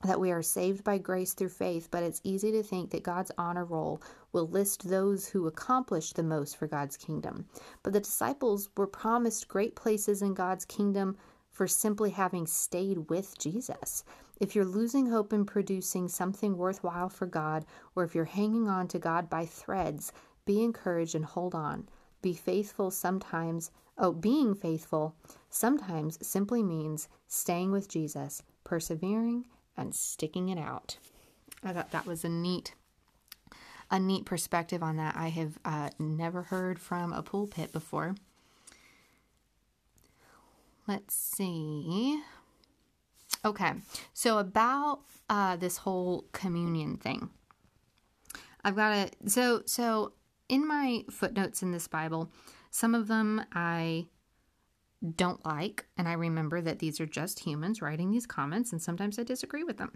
[0.03, 3.31] that we are saved by grace through faith, but it's easy to think that God's
[3.37, 7.45] honor roll will list those who accomplished the most for God's kingdom.
[7.83, 11.17] But the disciples were promised great places in God's kingdom
[11.51, 14.03] for simply having stayed with Jesus.
[14.41, 17.63] If you're losing hope in producing something worthwhile for God,
[17.95, 20.11] or if you're hanging on to God by threads,
[20.45, 21.87] be encouraged and hold on.
[22.23, 23.69] Be faithful sometimes.
[23.99, 25.15] Oh, being faithful
[25.51, 29.45] sometimes simply means staying with Jesus, persevering,
[29.77, 30.97] and sticking it out.
[31.63, 32.73] I thought that was a neat
[33.91, 38.15] a neat perspective on that I have uh, never heard from a pulpit before.
[40.87, 42.23] Let's see.
[43.43, 43.73] Okay,
[44.13, 47.29] so about uh, this whole communion thing.
[48.63, 50.13] I've got a so so
[50.47, 52.31] in my footnotes in this Bible,
[52.69, 54.07] some of them I
[55.15, 59.17] don't like, and I remember that these are just humans writing these comments, and sometimes
[59.17, 59.93] I disagree with them.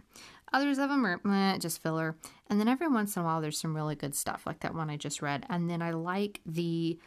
[0.52, 2.18] Others of them are meh, just filler,
[2.48, 4.89] and then every once in a while there's some really good stuff, like that one
[4.89, 6.98] I just read, and then I like the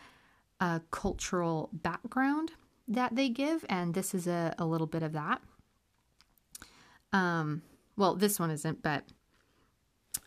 [0.61, 2.53] uh, cultural background
[2.87, 5.41] that they give, and this is a, a little bit of that.
[7.13, 7.63] Um,
[7.97, 9.05] well, this one isn't, but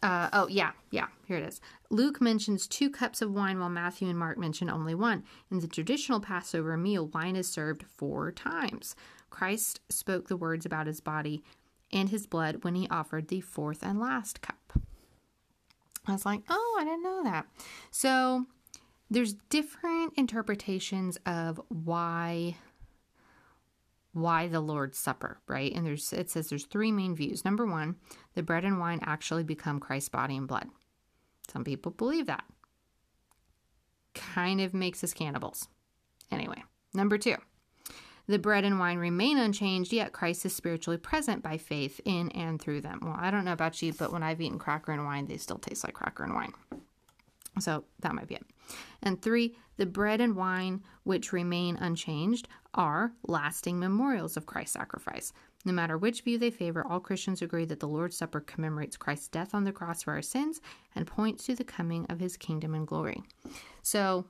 [0.03, 1.61] uh, oh, yeah, yeah, here it is.
[1.89, 5.23] Luke mentions two cups of wine while Matthew and Mark mention only one.
[5.51, 8.95] In the traditional Passover meal, wine is served four times.
[9.29, 11.43] Christ spoke the words about his body
[11.93, 14.73] and his blood when he offered the fourth and last cup.
[16.07, 17.45] I was like, oh, I didn't know that.
[17.91, 18.45] So
[19.09, 22.55] there's different interpretations of why
[24.13, 25.73] why the Lord's Supper, right?
[25.73, 27.45] And there's it says there's three main views.
[27.45, 27.95] Number one,
[28.35, 30.67] the bread and wine actually become Christ's body and blood.
[31.51, 32.43] Some people believe that.
[34.13, 35.67] Kind of makes us cannibals.
[36.31, 37.35] Anyway, number two,
[38.27, 42.61] the bread and wine remain unchanged, yet Christ is spiritually present by faith in and
[42.61, 42.99] through them.
[43.01, 45.57] Well, I don't know about you, but when I've eaten cracker and wine, they still
[45.57, 46.53] taste like cracker and wine.
[47.61, 48.45] So that might be it.
[49.01, 55.33] And three, the bread and wine which remain unchanged are lasting memorials of Christ's sacrifice.
[55.63, 59.27] No matter which view they favor, all Christians agree that the Lord's Supper commemorates Christ's
[59.27, 60.59] death on the cross for our sins
[60.95, 63.21] and points to the coming of his kingdom and glory.
[63.83, 64.25] So,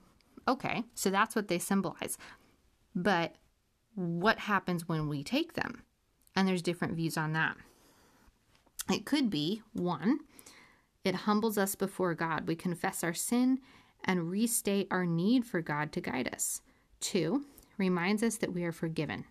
[0.48, 2.18] okay, so that's what they symbolize.
[2.94, 3.36] But
[3.96, 5.84] what happens when we take them?
[6.36, 7.56] And there's different views on that.
[8.90, 10.20] It could be one,
[11.04, 12.48] it humbles us before God.
[12.48, 13.60] We confess our sin
[14.04, 16.62] and restate our need for God to guide us.
[17.00, 17.46] Two,
[17.78, 19.26] reminds us that we are forgiven.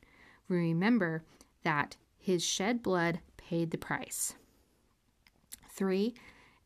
[0.48, 1.24] We remember
[1.62, 4.34] that his shed blood paid the price.
[5.70, 6.14] Three,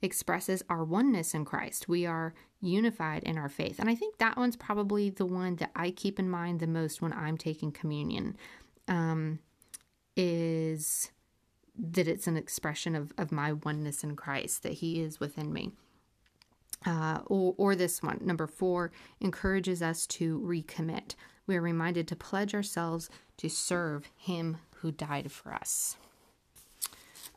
[0.03, 1.89] expresses our oneness in Christ.
[1.89, 3.79] We are unified in our faith.
[3.79, 7.03] And I think that one's probably the one that I keep in mind the most
[7.03, 8.37] when I'm taking communion.
[8.89, 9.39] Um,
[10.17, 11.11] is
[11.77, 15.73] that it's an expression of, of my oneness in Christ, that He is within me.
[16.87, 21.15] Uh, or, or this one, number four, encourages us to recommit.
[21.47, 23.09] We are reminded to pledge ourselves
[23.39, 25.97] to serve Him who died for us.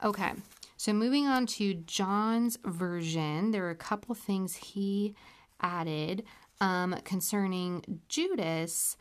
[0.03, 0.33] Okay,
[0.75, 5.15] so moving on to John's version, there are a couple things he
[5.59, 6.23] added
[6.61, 8.95] um, concerning Judas.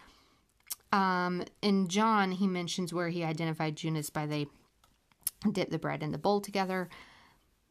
[0.92, 4.46] Um, in John, he mentions where he identified Judas by the
[5.50, 6.88] dip the bread in the bowl together.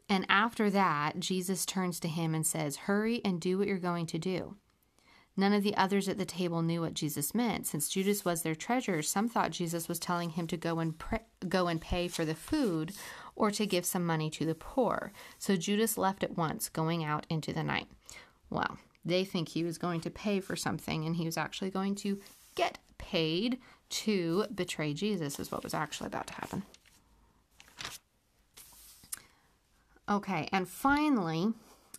[0.07, 4.05] And after that, Jesus turns to him and says, Hurry and do what you're going
[4.07, 4.55] to do.
[5.37, 7.67] None of the others at the table knew what Jesus meant.
[7.67, 11.19] Since Judas was their treasurer, some thought Jesus was telling him to go and pre-
[11.49, 12.93] go and pay for the food
[13.35, 15.11] or to give some money to the poor.
[15.37, 17.87] So Judas left at once, going out into the night.
[18.49, 21.95] Well, they think he was going to pay for something and he was actually going
[21.95, 22.19] to
[22.55, 26.63] get paid to betray Jesus, is what was actually about to happen.
[30.09, 31.53] Okay, and finally,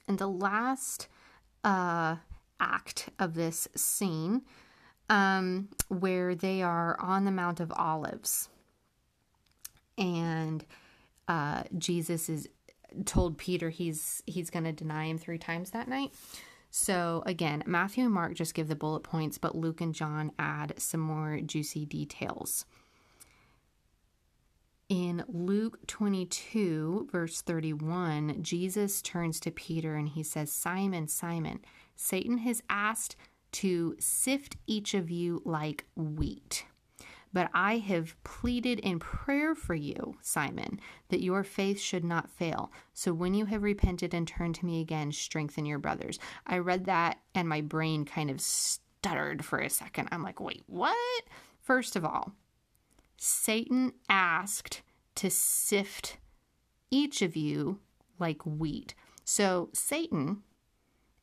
[0.06, 1.08] in the last
[1.64, 2.16] uh,
[2.60, 4.42] act of this scene,
[5.10, 8.48] um, where they are on the Mount of Olives,
[9.98, 10.64] and
[11.26, 12.48] uh, Jesus is
[13.04, 16.12] told Peter he's he's going to deny him three times that night.
[16.70, 20.74] So again, Matthew and Mark just give the bullet points, but Luke and John add
[20.78, 22.66] some more juicy details.
[24.88, 31.58] In Luke 22, verse 31, Jesus turns to Peter and he says, Simon, Simon,
[31.96, 33.16] Satan has asked
[33.50, 36.66] to sift each of you like wheat.
[37.32, 40.78] But I have pleaded in prayer for you, Simon,
[41.08, 42.70] that your faith should not fail.
[42.94, 46.20] So when you have repented and turned to me again, strengthen your brothers.
[46.46, 50.10] I read that and my brain kind of stuttered for a second.
[50.12, 51.24] I'm like, wait, what?
[51.60, 52.32] First of all,
[53.16, 54.82] Satan asked
[55.16, 56.18] to sift
[56.90, 57.80] each of you
[58.18, 58.94] like wheat.
[59.24, 60.42] So Satan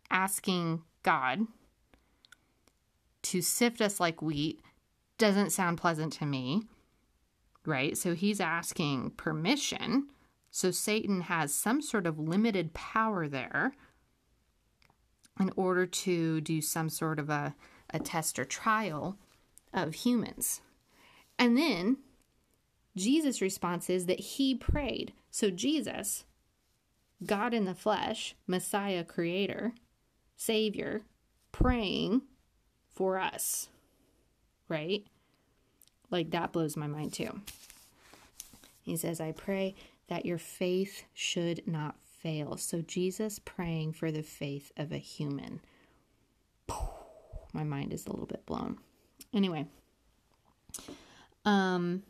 [0.10, 1.48] asking God
[3.24, 4.62] to sift us like wheat
[5.18, 6.64] doesn't sound pleasant to me,
[7.66, 7.98] right?
[7.98, 10.10] So he's asking permission.
[10.52, 13.74] So Satan has some sort of limited power there
[15.40, 17.56] in order to do some sort of a,
[17.92, 19.18] a test or trial
[19.74, 20.62] of humans.
[21.38, 21.98] And then
[22.96, 25.14] Jesus' response is that he prayed.
[25.32, 26.26] So Jesus,
[27.26, 29.74] God in the flesh, Messiah, creator,
[30.36, 31.02] Savior,
[31.52, 32.22] praying
[32.94, 33.70] for us,
[34.70, 35.06] right?
[36.12, 37.42] Like that blows my mind too.
[38.84, 39.76] He says, I pray
[40.10, 42.58] that your faith should not fail.
[42.58, 45.62] So Jesus praying for the faith of a human.
[47.54, 48.78] My mind is a little bit blown.
[49.34, 49.68] Anyway,
[51.46, 52.04] um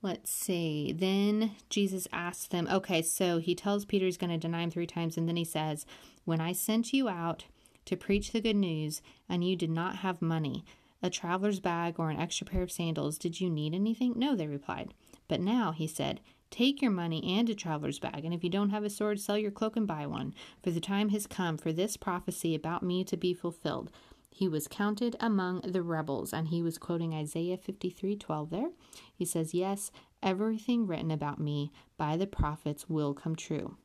[0.00, 0.92] let's see.
[0.92, 4.86] Then Jesus asked them, okay, so he tells Peter he's going to deny him 3
[4.86, 5.86] times and then he says,
[6.24, 7.44] "When I sent you out
[7.84, 10.64] to preach the good news and you did not have money,
[11.02, 14.46] a traveler's bag or an extra pair of sandals, did you need anything?" "No," they
[14.46, 14.94] replied.
[15.28, 16.20] But now, he said,
[16.52, 19.38] Take your money and a traveler's bag, and if you don't have a sword, sell
[19.38, 20.34] your cloak and buy one.
[20.62, 23.90] For the time has come for this prophecy about me to be fulfilled.
[24.34, 28.70] He was counted among the rebels, and he was quoting Isaiah 53 12 there.
[29.14, 29.90] He says, Yes,
[30.22, 33.76] everything written about me by the prophets will come true.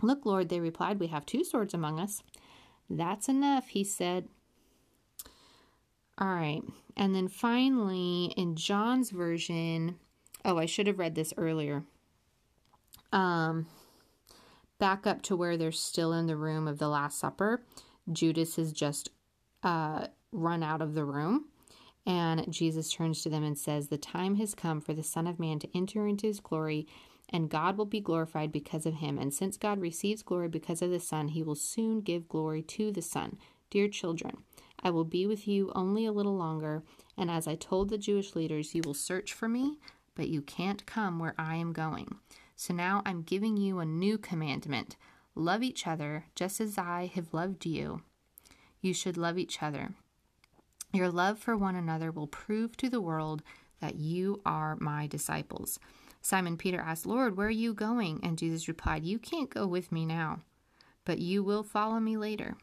[0.00, 2.22] Look, Lord, they replied, We have two swords among us.
[2.88, 4.28] That's enough, he said.
[6.16, 6.62] All right.
[6.96, 9.96] And then finally, in John's version,
[10.42, 11.84] Oh, I should have read this earlier.
[13.12, 13.66] Um,
[14.78, 17.62] back up to where they're still in the room of the Last Supper.
[18.10, 19.10] Judas has just
[19.62, 21.46] uh, run out of the room.
[22.06, 25.38] And Jesus turns to them and says, The time has come for the Son of
[25.38, 26.86] Man to enter into his glory,
[27.28, 29.18] and God will be glorified because of him.
[29.18, 32.90] And since God receives glory because of the Son, he will soon give glory to
[32.90, 33.38] the Son.
[33.70, 34.38] Dear children,
[34.82, 36.82] I will be with you only a little longer,
[37.16, 39.78] and as I told the Jewish leaders, you will search for me
[40.20, 42.16] but you can't come where I am going.
[42.54, 44.96] So now I'm giving you a new commandment
[45.34, 48.02] love each other just as I have loved you.
[48.80, 49.90] You should love each other.
[50.92, 53.42] Your love for one another will prove to the world
[53.80, 55.78] that you are my disciples.
[56.22, 58.20] Simon Peter asked, Lord, where are you going?
[58.22, 60.40] And Jesus replied, You can't go with me now,
[61.04, 62.56] but you will follow me later.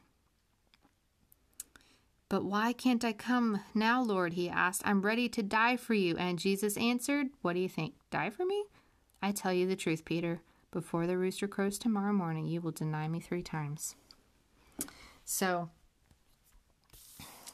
[2.30, 4.34] But why can't I come now, Lord?
[4.34, 4.82] He asked.
[4.86, 6.18] I'm ready to die for you.
[6.18, 7.94] And Jesus answered, What do you think?
[8.12, 8.66] Die for me?
[9.22, 10.42] I tell you the truth, Peter.
[10.72, 13.96] Before the rooster crows tomorrow morning, you will deny me three times.
[15.24, 15.70] So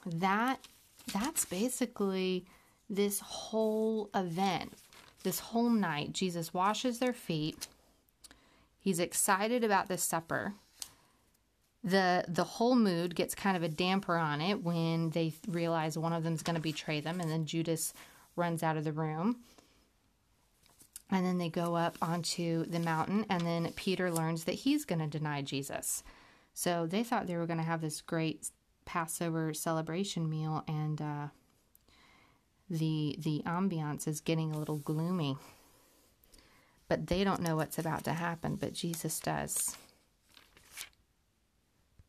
[0.05, 0.59] that
[1.13, 2.45] that's basically
[2.89, 4.73] this whole event.
[5.23, 7.67] This whole night, Jesus washes their feet.
[8.79, 10.53] He's excited about this supper
[11.83, 16.13] the the whole mood gets kind of a damper on it when they realize one
[16.13, 17.93] of them's going to betray them and then Judas
[18.35, 19.37] runs out of the room.
[21.11, 24.99] And then they go up onto the mountain and then Peter learns that he's going
[24.99, 26.03] to deny Jesus.
[26.53, 28.49] So they thought they were going to have this great
[28.85, 31.27] Passover celebration meal and uh,
[32.69, 35.37] the the ambiance is getting a little gloomy.
[36.87, 39.77] But they don't know what's about to happen, but Jesus does.